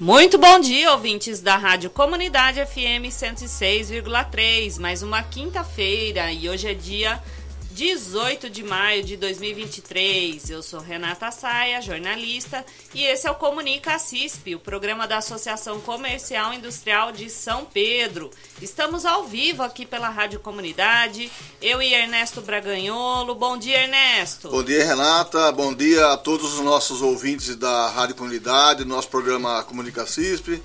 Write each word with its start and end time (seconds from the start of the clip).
Muito 0.00 0.38
bom 0.38 0.58
dia, 0.58 0.92
ouvintes 0.92 1.40
da 1.40 1.58
Rádio 1.58 1.90
Comunidade 1.90 2.58
FM 2.64 3.12
106,3. 3.12 4.80
Mais 4.80 5.02
uma 5.02 5.22
quinta-feira 5.22 6.32
e 6.32 6.48
hoje 6.48 6.68
é 6.68 6.72
dia 6.72 7.22
18 7.80 8.50
de 8.50 8.62
maio 8.62 9.02
de 9.02 9.16
2023. 9.16 10.50
Eu 10.50 10.62
sou 10.62 10.80
Renata 10.80 11.30
Saia, 11.30 11.80
jornalista, 11.80 12.62
e 12.92 13.02
esse 13.04 13.26
é 13.26 13.30
o 13.30 13.34
Comunica 13.36 13.98
CISP, 13.98 14.54
o 14.54 14.58
programa 14.58 15.08
da 15.08 15.16
Associação 15.16 15.80
Comercial 15.80 16.52
Industrial 16.52 17.10
de 17.10 17.30
São 17.30 17.64
Pedro. 17.64 18.30
Estamos 18.60 19.06
ao 19.06 19.24
vivo 19.24 19.62
aqui 19.62 19.86
pela 19.86 20.10
Rádio 20.10 20.40
Comunidade. 20.40 21.32
Eu 21.62 21.80
e 21.80 21.94
Ernesto 21.94 22.42
Braganholo. 22.42 23.34
Bom 23.34 23.56
dia, 23.56 23.84
Ernesto. 23.84 24.50
Bom 24.50 24.62
dia, 24.62 24.84
Renata. 24.84 25.50
Bom 25.50 25.72
dia 25.72 26.12
a 26.12 26.18
todos 26.18 26.52
os 26.52 26.60
nossos 26.60 27.00
ouvintes 27.00 27.56
da 27.56 27.88
Rádio 27.88 28.14
Comunidade, 28.14 28.84
nosso 28.84 29.08
programa 29.08 29.64
Comunica 29.64 30.04
CISP. 30.04 30.62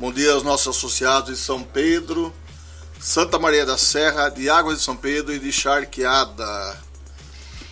Bom 0.00 0.10
dia 0.10 0.32
aos 0.32 0.42
nossos 0.42 0.76
associados 0.76 1.38
de 1.38 1.40
São 1.40 1.62
Pedro. 1.62 2.34
Santa 2.98 3.38
Maria 3.38 3.64
da 3.64 3.78
Serra, 3.78 4.28
de 4.28 4.48
Águas 4.48 4.78
de 4.78 4.84
São 4.84 4.96
Pedro 4.96 5.32
e 5.32 5.38
de 5.38 5.52
Charqueada. 5.52 6.76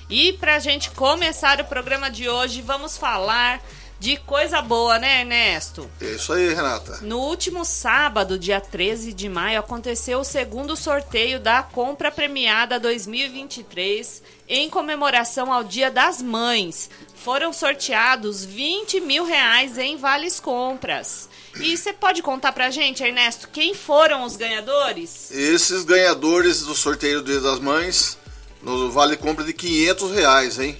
E 0.08 0.34
para 0.34 0.56
a 0.56 0.58
gente 0.58 0.90
começar 0.90 1.60
o 1.60 1.64
programa 1.64 2.10
de 2.10 2.28
hoje, 2.28 2.60
vamos 2.60 2.96
falar 2.96 3.60
de 4.04 4.18
coisa 4.18 4.60
boa, 4.60 4.98
né, 4.98 5.20
Ernesto? 5.20 5.90
É 5.98 6.10
isso 6.10 6.30
aí, 6.30 6.52
Renata. 6.52 6.98
No 7.00 7.20
último 7.20 7.64
sábado, 7.64 8.38
dia 8.38 8.60
13 8.60 9.14
de 9.14 9.30
maio, 9.30 9.58
aconteceu 9.58 10.18
o 10.20 10.24
segundo 10.24 10.76
sorteio 10.76 11.40
da 11.40 11.62
compra 11.62 12.10
premiada 12.10 12.78
2023 12.78 14.22
em 14.46 14.68
comemoração 14.68 15.50
ao 15.50 15.64
Dia 15.64 15.90
das 15.90 16.20
Mães. 16.20 16.90
Foram 17.14 17.50
sorteados 17.50 18.44
20 18.44 19.00
mil 19.00 19.24
reais 19.24 19.78
em 19.78 19.96
vales 19.96 20.38
compras. 20.38 21.30
E 21.58 21.74
você 21.74 21.90
pode 21.90 22.20
contar 22.20 22.52
pra 22.52 22.70
gente, 22.70 23.02
Ernesto, 23.02 23.48
quem 23.50 23.72
foram 23.72 24.24
os 24.24 24.36
ganhadores? 24.36 25.30
Esses 25.30 25.82
ganhadores 25.82 26.60
do 26.60 26.74
sorteio 26.74 27.22
do 27.22 27.32
Dia 27.32 27.40
das 27.40 27.58
Mães, 27.58 28.18
no 28.62 28.90
vale 28.90 29.16
compra 29.16 29.44
de 29.44 29.54
500 29.54 30.10
reais, 30.10 30.58
hein? 30.58 30.76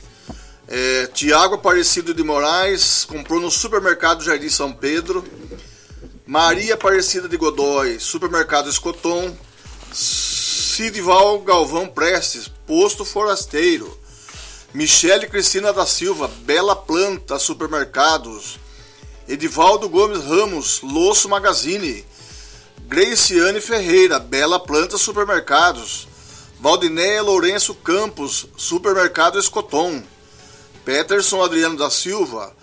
É, 0.67 1.07
Tiago 1.09 1.57
Aparecido 1.57 2.15
de 2.15 2.23
Moraes 2.23 3.05
comprou 3.05 3.39
no 3.39 3.51
supermercado 3.51 4.25
Jardim 4.25 4.49
São 4.49 4.73
Pedro. 4.73 5.25
Maria 6.27 6.75
Aparecida 6.75 7.29
de 7.29 7.37
Godói, 7.37 7.99
supermercado 8.01 8.71
Escoton. 8.71 9.37
Sidival 9.93 11.41
Galvão 11.41 11.87
Prestes, 11.87 12.51
posto 12.67 13.05
forasteiro. 13.05 13.97
Michele 14.73 15.29
Cristina 15.29 15.73
da 15.73 15.87
Silva, 15.87 16.29
Bela 16.45 16.75
Planta, 16.75 17.39
supermercados. 17.39 18.59
Edivaldo 19.29 19.89
Gomes 19.89 20.25
Ramos, 20.25 20.81
Losso 20.83 21.29
Magazine. 21.29 22.05
Graciane 22.89 23.61
Ferreira, 23.61 24.19
Bela 24.19 24.59
Planta 24.59 24.99
Supermercados. 24.99 26.09
Valdinéia 26.59 27.23
Lourenço 27.23 27.75
Campos, 27.75 28.47
Supermercado 28.57 29.39
Escoton. 29.39 30.03
Peterson 30.85 31.43
Adriano 31.43 31.77
da 31.77 31.89
Silva, 31.89 32.55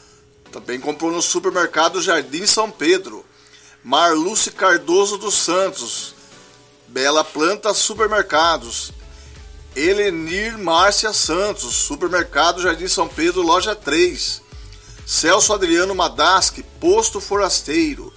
também 0.52 0.80
comprou 0.80 1.12
no 1.12 1.22
Supermercado 1.22 2.02
Jardim 2.02 2.46
São 2.46 2.70
Pedro. 2.70 3.26
Marluce 3.84 4.52
Cardoso 4.52 5.18
dos 5.18 5.34
Santos, 5.36 6.14
Bela 6.88 7.24
Planta 7.24 7.74
Supermercados. 7.74 8.92
Elenir 9.74 10.58
Márcia 10.58 11.14
Santos, 11.14 11.74
Supermercado 11.74 12.62
Jardim 12.62 12.88
São 12.90 13.08
Pedro, 13.08 13.42
loja 13.42 13.74
3. 13.74 14.42
Celso 15.06 15.54
Adriano 15.54 15.96
Madasque, 15.96 16.64
Posto 16.80 17.22
Forasteiro. 17.22 18.14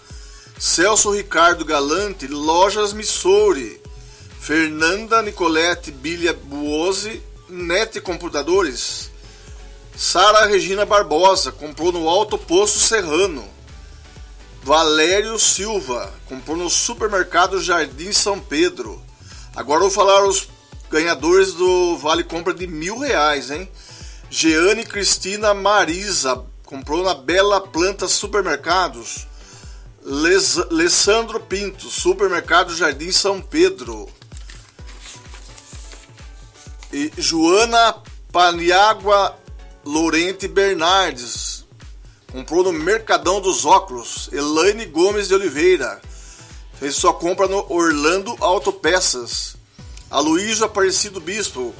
Celso 0.58 1.12
Ricardo 1.12 1.64
Galante, 1.64 2.26
Lojas 2.26 2.92
Missouri. 2.92 3.80
Fernanda 4.40 5.22
Nicolete 5.22 5.90
Bilha 5.90 6.34
Buose, 6.34 7.22
Net 7.48 8.00
Computadores. 8.00 9.13
Sara 9.96 10.46
Regina 10.46 10.84
Barbosa, 10.84 11.52
comprou 11.52 11.92
no 11.92 12.08
Alto 12.08 12.36
Posto 12.36 12.80
Serrano. 12.80 13.48
Valério 14.62 15.38
Silva, 15.38 16.12
comprou 16.26 16.56
no 16.56 16.68
Supermercado 16.68 17.62
Jardim 17.62 18.12
São 18.12 18.40
Pedro. 18.40 19.00
Agora 19.54 19.80
vou 19.80 19.90
falar 19.90 20.26
os 20.26 20.48
ganhadores 20.90 21.52
do 21.52 21.96
Vale 21.98 22.24
Compra 22.24 22.52
de 22.52 22.66
mil 22.66 22.98
reais, 22.98 23.50
hein? 23.50 23.68
Jeane 24.30 24.84
Cristina 24.84 25.54
Marisa, 25.54 26.44
comprou 26.64 27.04
na 27.04 27.14
Bela 27.14 27.60
Planta 27.60 28.08
Supermercados. 28.08 29.28
Les, 30.02 30.58
Alessandro 30.58 31.38
Pinto, 31.38 31.88
Supermercado 31.88 32.74
Jardim 32.74 33.12
São 33.12 33.40
Pedro. 33.40 34.08
E 36.92 37.12
Joana 37.16 38.02
Paniagua 38.32 39.43
Lorente 39.84 40.48
Bernardes, 40.48 41.64
comprou 42.32 42.64
no 42.64 42.72
Mercadão 42.72 43.40
dos 43.40 43.66
Óculos. 43.66 44.30
Elaine 44.32 44.86
Gomes 44.86 45.28
de 45.28 45.34
Oliveira, 45.34 46.00
fez 46.78 46.96
sua 46.96 47.12
compra 47.12 47.46
no 47.46 47.70
Orlando 47.70 48.34
Autopeças. 48.40 49.56
Aloysio 50.10 50.64
Aparecido 50.64 51.20
Bispo, 51.20 51.74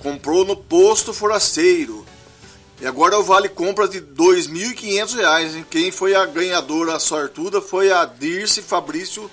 comprou 0.00 0.44
no 0.44 0.56
Posto 0.56 1.14
Forasteiro. 1.14 2.04
E 2.80 2.86
agora 2.86 3.18
o 3.18 3.24
vale 3.24 3.48
compra 3.48 3.88
de 3.88 3.98
R$ 3.98 4.06
2.500. 4.14 5.64
Quem 5.70 5.90
foi 5.90 6.14
a 6.14 6.26
ganhadora 6.26 6.98
sortuda 6.98 7.62
foi 7.62 7.90
a 7.90 8.04
Dirce 8.04 8.60
Fabrício 8.60 9.30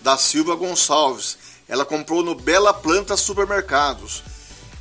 da 0.00 0.16
Silva 0.16 0.54
Gonçalves. 0.54 1.36
Ela 1.68 1.84
comprou 1.84 2.22
no 2.22 2.34
Bela 2.34 2.72
Planta 2.72 3.16
Supermercados. 3.16 4.22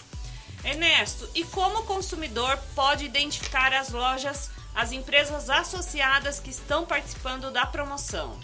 Ernesto, 0.64 1.28
e 1.34 1.44
como 1.44 1.80
o 1.80 1.84
consumidor 1.84 2.58
pode 2.74 3.04
identificar 3.04 3.72
as 3.72 3.90
lojas, 3.90 4.50
as 4.74 4.92
empresas 4.92 5.50
associadas 5.50 6.38
que 6.38 6.50
estão 6.50 6.84
participando 6.84 7.50
da 7.50 7.66
promoção? 7.66 8.38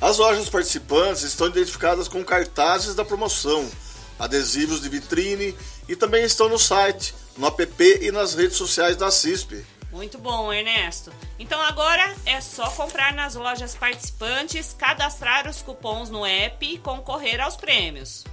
As 0.00 0.18
lojas 0.18 0.48
participantes 0.48 1.22
estão 1.22 1.46
identificadas 1.46 2.06
com 2.06 2.22
cartazes 2.22 2.94
da 2.94 3.04
promoção, 3.04 3.70
adesivos 4.18 4.82
de 4.82 4.88
vitrine 4.88 5.56
e 5.88 5.96
também 5.96 6.24
estão 6.24 6.48
no 6.48 6.58
site, 6.58 7.14
no 7.36 7.46
app 7.46 7.98
e 8.02 8.10
nas 8.10 8.34
redes 8.34 8.56
sociais 8.56 8.96
da 8.96 9.10
CISP. 9.10 9.64
Muito 9.90 10.18
bom, 10.18 10.52
Ernesto. 10.52 11.10
Então 11.38 11.58
agora 11.62 12.14
é 12.26 12.38
só 12.42 12.70
comprar 12.72 13.14
nas 13.14 13.34
lojas 13.34 13.74
participantes, 13.74 14.76
cadastrar 14.78 15.48
os 15.48 15.62
cupons 15.62 16.10
no 16.10 16.26
app 16.26 16.66
e 16.66 16.76
concorrer 16.76 17.40
aos 17.40 17.56
prêmios. 17.56 18.24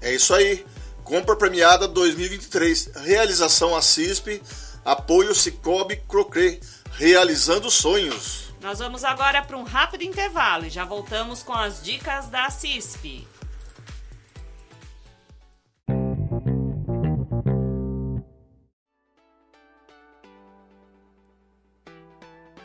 É 0.00 0.12
isso 0.12 0.34
aí. 0.34 0.66
Compra 1.06 1.36
premiada 1.36 1.86
2023. 1.86 2.90
Realização 2.96 3.76
a 3.76 3.80
CISP. 3.80 4.42
Apoio 4.84 5.36
Cicobi 5.36 6.02
Crocré. 6.08 6.58
Realizando 6.98 7.70
sonhos. 7.70 8.52
Nós 8.60 8.80
vamos 8.80 9.04
agora 9.04 9.40
para 9.40 9.56
um 9.56 9.62
rápido 9.62 10.02
intervalo 10.02 10.66
e 10.66 10.70
já 10.70 10.84
voltamos 10.84 11.44
com 11.44 11.52
as 11.52 11.80
dicas 11.80 12.26
da 12.26 12.50
CISP. 12.50 13.24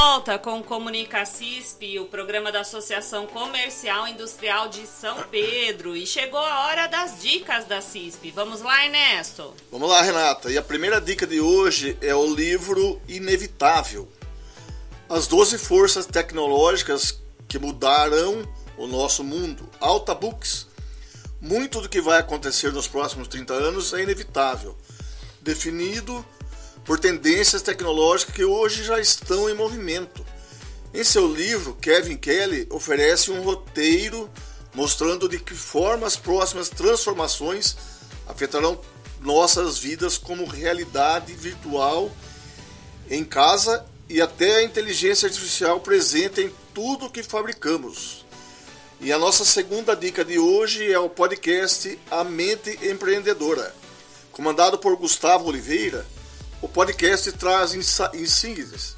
Volta 0.04 0.40
com 0.40 0.64
Comunica 0.64 1.24
CISP, 1.28 2.00
o 2.00 2.06
programa 2.06 2.52
da 2.52 2.62
Associação 2.62 3.28
Comercial 3.28 4.08
Industrial 4.08 4.68
de 4.68 4.88
São 4.88 5.22
Pedro. 5.30 5.96
E 5.96 6.08
chegou 6.08 6.40
a 6.40 6.66
hora 6.66 6.88
das 6.88 7.22
dicas 7.22 7.66
da 7.66 7.82
CISP. 7.82 8.32
Vamos 8.32 8.62
lá, 8.62 8.84
Ernesto? 8.84 9.54
Vamos 9.72 9.88
lá, 9.88 10.02
Renata. 10.02 10.52
E 10.52 10.58
a 10.58 10.62
primeira 10.64 11.00
dica 11.00 11.28
de 11.28 11.40
hoje 11.40 11.96
é 12.02 12.16
o 12.16 12.26
livro 12.26 13.00
Inevitável 13.08 14.12
as 15.08 15.28
12 15.28 15.60
forças 15.60 16.08
tecnológicas 16.08 17.22
que 17.48 17.60
mudarão 17.60 18.44
o 18.80 18.88
nosso 18.88 19.24
mundo. 19.24 19.70
Alta 19.80 20.16
Books. 20.16 20.66
Muito 21.40 21.80
do 21.80 21.88
que 21.88 22.02
vai 22.02 22.20
acontecer 22.20 22.74
nos 22.74 22.88
próximos 22.88 23.28
30 23.28 23.54
anos 23.54 23.94
é 23.94 24.02
inevitável, 24.02 24.76
definido 25.42 26.26
por 26.86 27.00
tendências 27.00 27.62
tecnológicas 27.62 28.34
que 28.34 28.44
hoje 28.44 28.84
já 28.84 29.00
estão 29.00 29.50
em 29.50 29.54
movimento. 29.54 30.26
Em 30.94 31.04
seu 31.04 31.32
livro, 31.32 31.76
Kevin 31.76 32.18
Kelly 32.18 32.68
oferece 32.70 33.32
um 33.32 33.42
roteiro 33.42 34.30
mostrando 34.74 35.28
de 35.28 35.40
que 35.40 35.54
forma 35.54 36.08
as 36.08 36.16
próximas 36.16 36.70
transformações 36.70 37.76
afetarão 38.28 38.80
nossas 39.22 39.78
vidas 39.78 40.18
como 40.18 40.46
realidade 40.46 41.34
virtual 41.34 42.12
em 43.10 43.24
casa 43.24 43.86
e 44.10 44.22
até 44.22 44.58
a 44.58 44.64
inteligência 44.64 45.28
artificial 45.28 45.80
presente 45.80 46.42
em 46.42 46.52
tudo 46.74 47.10
que 47.10 47.24
fabricamos. 47.24 48.26
E 49.00 49.12
a 49.12 49.18
nossa 49.18 49.44
segunda 49.44 49.96
dica 49.96 50.24
de 50.24 50.38
hoje 50.38 50.92
é 50.92 51.00
o 51.00 51.10
podcast 51.10 51.98
A 52.10 52.24
Mente 52.24 52.78
Empreendedora. 52.88 53.74
Comandado 54.32 54.78
por 54.78 54.96
Gustavo 54.96 55.48
Oliveira, 55.48 56.06
o 56.62 56.68
podcast 56.70 57.32
traz 57.32 57.74
insígnias, 57.74 58.96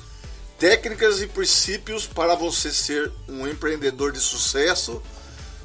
técnicas 0.60 1.22
e 1.22 1.28
princípios 1.28 2.06
para 2.06 2.36
você 2.36 2.72
ser 2.72 3.12
um 3.28 3.48
empreendedor 3.48 4.12
de 4.12 4.20
sucesso, 4.20 5.02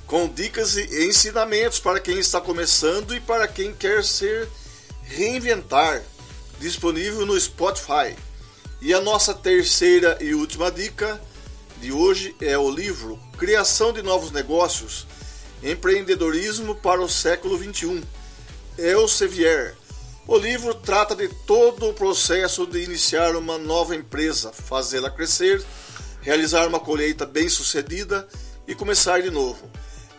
com 0.06 0.28
dicas 0.28 0.76
e 0.76 1.06
ensinamentos 1.06 1.80
para 1.80 2.00
quem 2.00 2.18
está 2.18 2.40
começando 2.40 3.14
e 3.14 3.20
para 3.20 3.48
quem 3.48 3.74
quer 3.74 4.04
ser 4.04 4.48
reinventar. 5.02 6.02
Disponível 6.60 7.26
no 7.26 7.38
Spotify. 7.38 8.16
E 8.80 8.94
a 8.94 9.00
nossa 9.00 9.34
terceira 9.34 10.18
e 10.20 10.34
última 10.34 10.70
dica 10.70 11.20
de 11.80 11.92
hoje 11.92 12.34
é 12.40 12.56
o 12.58 12.70
livro 12.70 13.18
Criação 13.38 13.92
de 13.92 14.02
Novos 14.02 14.30
Negócios, 14.30 15.06
Empreendedorismo 15.62 16.74
para 16.76 17.00
o 17.00 17.08
Século 17.08 17.56
XXI. 17.56 18.02
Elsevier. 18.76 19.77
O 20.30 20.36
livro 20.36 20.74
trata 20.74 21.16
de 21.16 21.26
todo 21.26 21.88
o 21.88 21.94
processo 21.94 22.66
de 22.66 22.84
iniciar 22.84 23.34
uma 23.34 23.56
nova 23.56 23.96
empresa, 23.96 24.52
fazê-la 24.52 25.10
crescer, 25.10 25.64
realizar 26.20 26.68
uma 26.68 26.78
colheita 26.78 27.24
bem-sucedida 27.24 28.28
e 28.66 28.74
começar 28.74 29.22
de 29.22 29.30
novo. 29.30 29.70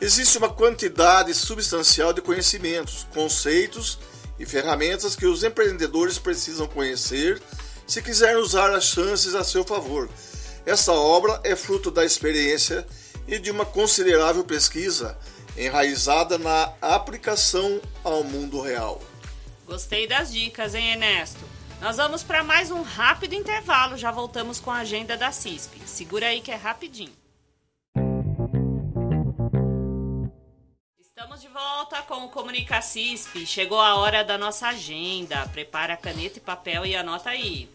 Existe 0.02 0.40
uma 0.40 0.50
quantidade 0.50 1.32
substancial 1.36 2.12
de 2.12 2.22
conhecimentos, 2.22 3.06
conceitos 3.14 4.00
e 4.40 4.48
ferramentas 4.48 5.16
que 5.16 5.28
os 5.28 5.44
empreendedores 5.44 6.18
precisam 6.18 6.66
conhecer 6.66 7.40
se 7.86 8.02
quiser 8.02 8.36
usar 8.36 8.74
as 8.74 8.86
chances 8.86 9.36
a 9.36 9.44
seu 9.44 9.64
favor. 9.64 10.10
Essa 10.66 10.92
obra 10.92 11.40
é 11.44 11.56
fruto 11.56 11.92
da 11.92 12.04
experiência 12.04 12.84
e 13.28 13.38
de 13.38 13.52
uma 13.52 13.64
considerável 13.64 14.44
pesquisa 14.44 15.16
enraizada 15.56 16.40
na 16.40 16.74
aplicação 16.82 17.80
ao 18.04 18.24
mundo 18.24 18.60
real. 18.60 19.00
Gostei 19.70 20.08
das 20.08 20.32
dicas, 20.34 20.74
hein, 20.74 20.94
Ernesto? 20.94 21.48
Nós 21.80 21.98
vamos 21.98 22.24
para 22.24 22.44
mais 22.44 22.72
um 22.72 22.82
rápido 22.82 23.36
intervalo, 23.36 23.96
já 23.98 24.10
voltamos 24.10 24.60
com 24.60 24.72
a 24.72 24.80
agenda 24.80 25.16
da 25.16 25.32
CISP. 25.32 25.88
Segura 25.88 26.26
aí 26.26 26.42
que 26.42 26.50
é 26.50 26.56
rapidinho. 26.56 27.14
Estamos 31.00 31.40
de 31.40 31.48
volta 31.50 32.02
com 32.02 32.26
o 32.26 32.30
Comunica 32.30 32.82
CISP. 32.82 33.46
Chegou 33.46 33.80
a 33.80 33.94
hora 33.94 34.24
da 34.24 34.40
nossa 34.40 34.70
agenda. 34.70 35.48
Prepara 35.50 35.96
caneta 35.96 36.40
e 36.40 36.42
papel 36.42 36.88
e 36.88 36.96
anota 36.96 37.30
aí. 37.30 37.70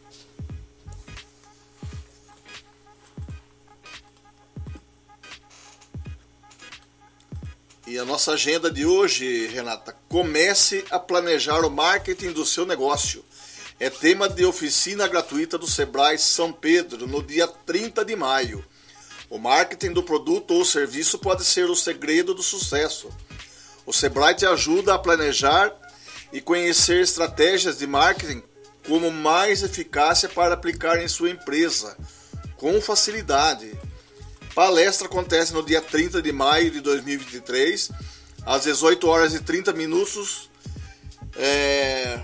E 7.86 7.98
a 7.98 8.04
nossa 8.04 8.32
agenda 8.32 8.70
de 8.70 8.86
hoje, 8.86 9.46
Renata, 9.48 9.94
comece 10.08 10.86
a 10.90 10.98
planejar 10.98 11.60
o 11.66 11.70
marketing 11.70 12.32
do 12.32 12.46
seu 12.46 12.64
negócio. 12.64 13.22
É 13.78 13.90
tema 13.90 14.26
de 14.26 14.42
oficina 14.42 15.06
gratuita 15.06 15.58
do 15.58 15.66
Sebrae 15.66 16.16
São 16.16 16.50
Pedro 16.50 17.06
no 17.06 17.22
dia 17.22 17.46
30 17.46 18.02
de 18.02 18.16
maio. 18.16 18.64
O 19.28 19.38
marketing 19.38 19.92
do 19.92 20.02
produto 20.02 20.54
ou 20.54 20.64
serviço 20.64 21.18
pode 21.18 21.44
ser 21.44 21.68
o 21.68 21.76
segredo 21.76 22.32
do 22.32 22.42
sucesso. 22.42 23.10
O 23.84 23.92
Sebrae 23.92 24.34
te 24.34 24.46
ajuda 24.46 24.94
a 24.94 24.98
planejar 24.98 25.70
e 26.32 26.40
conhecer 26.40 27.02
estratégias 27.02 27.76
de 27.76 27.86
marketing 27.86 28.42
como 28.88 29.10
mais 29.10 29.62
eficácia 29.62 30.28
para 30.28 30.54
aplicar 30.54 31.02
em 31.02 31.08
sua 31.08 31.28
empresa, 31.28 31.98
com 32.56 32.80
facilidade. 32.80 33.78
Palestra 34.54 35.08
acontece 35.08 35.52
no 35.52 35.62
dia 35.62 35.80
30 35.80 36.22
de 36.22 36.30
maio 36.32 36.70
de 36.70 36.80
2023, 36.80 37.90
às 38.46 38.62
18 38.62 39.08
horas 39.08 39.34
e 39.34 39.40
30 39.40 39.72
minutos. 39.72 40.48
É... 41.36 42.20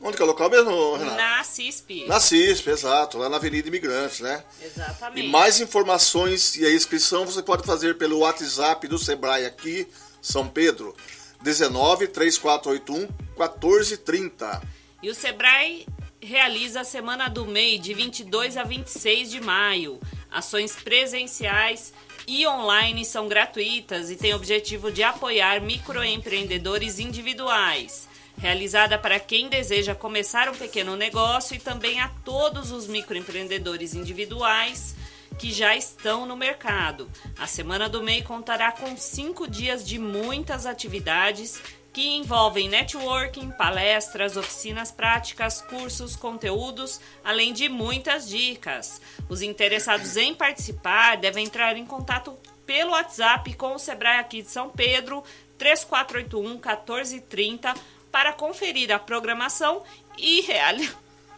Onde 0.00 0.16
que 0.16 0.22
é 0.22 0.24
o 0.24 0.28
local 0.28 0.48
mesmo, 0.48 0.96
Renato? 0.96 1.16
Na 1.16 1.44
CISP. 1.44 2.06
Na 2.06 2.20
CISP, 2.20 2.70
exato, 2.70 3.18
lá 3.18 3.28
na 3.28 3.36
Avenida 3.36 3.68
Imigrantes, 3.68 4.20
né? 4.20 4.44
Exatamente. 4.62 5.26
E 5.26 5.28
mais 5.28 5.60
informações 5.60 6.56
e 6.56 6.64
a 6.64 6.72
inscrição 6.72 7.26
você 7.26 7.42
pode 7.42 7.66
fazer 7.66 7.98
pelo 7.98 8.20
WhatsApp 8.20 8.86
do 8.86 8.96
Sebrae 8.96 9.44
aqui, 9.44 9.88
São 10.22 10.48
Pedro, 10.48 10.96
19 11.42 12.06
3481 12.08 13.08
1430. 13.36 14.62
E 15.02 15.10
o 15.10 15.14
Sebrae 15.14 15.86
realiza 16.20 16.80
a 16.80 16.84
Semana 16.84 17.28
do 17.28 17.44
MEI 17.44 17.78
de 17.78 17.92
22 17.92 18.56
a 18.56 18.62
26 18.62 19.30
de 19.30 19.40
maio. 19.40 20.00
Ações 20.30 20.76
presenciais 20.76 21.92
e 22.26 22.46
online 22.46 23.04
são 23.04 23.26
gratuitas 23.28 24.10
e 24.10 24.16
têm 24.16 24.34
objetivo 24.34 24.92
de 24.92 25.02
apoiar 25.02 25.60
microempreendedores 25.60 26.98
individuais. 26.98 28.06
realizada 28.38 28.96
para 28.96 29.18
quem 29.18 29.48
deseja 29.48 29.96
começar 29.96 30.48
um 30.48 30.54
pequeno 30.54 30.94
negócio 30.94 31.56
e 31.56 31.58
também 31.58 31.98
a 32.00 32.08
todos 32.24 32.70
os 32.70 32.86
microempreendedores 32.86 33.94
individuais 33.94 34.94
que 35.38 35.52
já 35.52 35.76
estão 35.76 36.26
no 36.26 36.36
mercado. 36.36 37.10
A 37.38 37.46
Semana 37.46 37.88
do 37.88 38.02
MEI 38.02 38.22
contará 38.22 38.72
com 38.72 38.96
cinco 38.96 39.48
dias 39.48 39.86
de 39.86 39.98
muitas 39.98 40.66
atividades 40.66 41.60
que 41.98 42.14
envolvem 42.14 42.68
networking, 42.68 43.50
palestras, 43.50 44.36
oficinas 44.36 44.92
práticas, 44.92 45.60
cursos, 45.62 46.14
conteúdos, 46.14 47.00
além 47.24 47.52
de 47.52 47.68
muitas 47.68 48.28
dicas. 48.28 49.00
Os 49.28 49.42
interessados 49.42 50.16
em 50.16 50.32
participar 50.32 51.16
devem 51.16 51.46
entrar 51.46 51.76
em 51.76 51.84
contato 51.84 52.38
pelo 52.64 52.92
WhatsApp 52.92 53.52
com 53.54 53.74
o 53.74 53.80
Sebrae 53.80 54.20
aqui 54.20 54.42
de 54.42 54.48
São 54.48 54.70
Pedro, 54.70 55.24
3481 55.58 56.50
1430, 56.50 57.74
para 58.12 58.32
conferir 58.32 58.92
a 58.92 59.00
programação 59.00 59.82
e, 60.16 60.42
reali... 60.42 60.88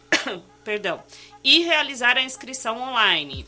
Perdão, 0.63 1.01
e 1.43 1.63
realizar 1.63 2.17
a 2.17 2.21
inscrição 2.21 2.79
online. 2.79 3.47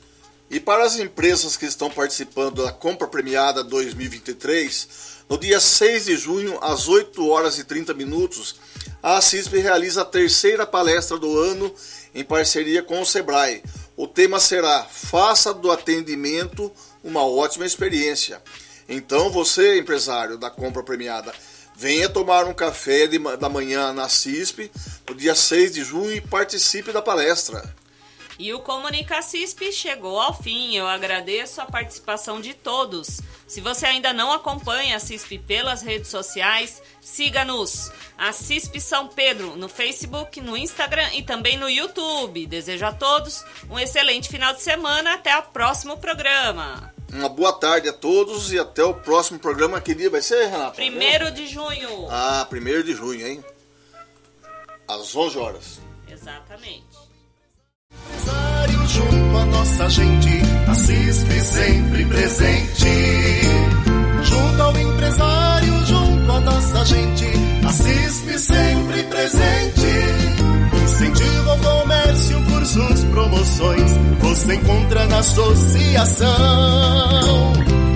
E 0.50 0.60
para 0.60 0.84
as 0.84 0.98
empresas 1.00 1.58
que 1.58 1.66
estão 1.66 1.90
participando 1.90 2.64
da 2.64 2.72
compra 2.72 3.08
premiada 3.08 3.64
2023, 3.64 4.88
no 5.30 5.38
dia 5.38 5.60
6 5.60 6.06
de 6.06 6.16
junho, 6.16 6.60
às 6.62 6.88
8 6.88 7.28
horas 7.28 7.58
e 7.58 7.64
30 7.64 7.94
minutos, 7.94 8.56
a 9.02 9.20
CISP 9.20 9.58
realiza 9.58 10.02
a 10.02 10.06
terceira 10.06 10.66
palestra 10.66 11.18
do 11.18 11.40
ano 11.40 11.74
em 12.14 12.24
parceria 12.24 12.84
com 12.84 13.02
o 13.02 13.06
Sebrae. 13.06 13.64
O 13.98 14.08
tema 14.08 14.40
será 14.40 14.84
Faça 14.84 15.54
do 15.54 15.72
atendimento 15.72 16.72
uma 17.04 17.26
ótima 17.26 17.66
experiência. 17.66 18.42
Então, 18.88 19.30
você, 19.30 19.80
empresário 19.80 20.38
da 20.38 20.50
compra 20.50 20.84
premiada, 20.84 21.34
venha 21.76 22.10
tomar 22.10 22.46
um 22.46 22.54
café 22.54 23.08
de, 23.08 23.18
da 23.38 23.50
manhã 23.50 23.92
na 23.94 24.08
CISP 24.08 24.72
no 25.10 25.16
dia 25.16 25.36
6 25.36 25.74
de 25.74 25.84
junho 25.84 26.14
e 26.14 26.22
participe 26.22 26.92
da 26.92 27.02
palestra. 27.02 27.64
E 28.40 28.54
o 28.54 28.60
Comunica 28.60 29.22
CISP 29.22 29.72
chegou 29.72 30.20
ao 30.20 30.34
fim. 30.34 30.76
Eu 30.76 30.88
agradeço 30.88 31.62
a 31.62 31.66
participação 31.66 32.42
de 32.42 32.54
todos. 32.54 33.22
Se 33.48 33.62
você 33.62 33.86
ainda 33.86 34.12
não 34.12 34.32
acompanha 34.32 34.96
a 34.96 35.00
CISP 35.00 35.38
pelas 35.38 35.82
redes 35.82 36.10
sociais, 36.10 36.82
siga-nos. 37.00 37.92
A 38.18 38.32
CISP 38.32 38.80
São 38.80 39.08
Pedro 39.08 39.56
no 39.56 39.70
Facebook, 39.70 40.42
no 40.42 40.58
Instagram 40.58 41.10
e 41.14 41.22
também 41.22 41.58
no 41.58 41.70
YouTube. 41.70 42.48
Desejo 42.48 42.86
a 42.86 42.92
todos 42.92 43.44
um 43.70 43.78
excelente 43.78 44.30
final 44.30 44.54
de 44.54 44.62
semana. 44.62 45.14
Até 45.14 45.38
o 45.38 45.44
próximo 45.44 45.98
programa. 45.98 46.92
Uma 47.12 47.30
boa 47.30 47.54
tarde 47.54 47.90
a 47.90 47.94
todos 47.94 48.52
e 48.52 48.58
até 48.58 48.84
o 48.84 48.96
próximo 48.96 49.38
programa. 49.38 49.80
Que 49.80 49.94
dia 49.94 50.10
vai 50.10 50.22
ser, 50.22 50.48
Renato? 50.48 50.76
Primeiro 50.76 51.30
de 51.32 51.46
junho. 51.46 52.08
Ah, 52.10 52.46
primeiro 52.50 52.84
de 52.84 52.94
junho, 52.96 53.26
hein? 53.26 53.46
Às 54.88 55.16
11 55.16 55.38
horas. 55.38 55.80
Exatamente. 56.08 56.93
Junto 58.94 59.38
à 59.38 59.46
nossa 59.46 59.90
gente, 59.90 60.42
a 60.68 60.76
CISP 60.76 61.42
sempre 61.42 62.06
presente. 62.06 63.42
Junto 64.24 64.62
ao 64.62 64.78
empresário, 64.78 65.86
junto 65.86 66.32
à 66.32 66.40
nossa 66.42 66.86
gente, 66.86 67.28
a 67.66 67.72
CISP 67.72 68.40
sempre 68.40 69.04
presente. 69.04 69.74
Incentivo 70.84 71.50
ao 71.50 71.58
comércio, 71.58 72.44
cursos, 72.44 73.04
promoções, 73.06 73.92
você 74.20 74.56
encontra 74.56 75.08
na 75.08 75.20
associação. 75.20 76.28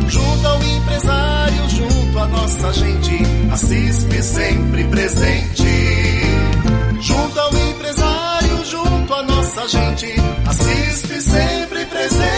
Junto 0.07 0.47
ao 0.47 0.63
empresário, 0.63 1.69
junto 1.69 2.19
à 2.19 2.27
nossa 2.27 2.73
gente, 2.73 3.19
a 3.51 3.57
CISP 3.57 4.23
sempre 4.23 4.83
presente. 4.85 6.16
A 9.59 9.65
gente 9.65 10.05
assiste 10.45 11.19
sempre 11.19 11.83
presente. 11.87 12.37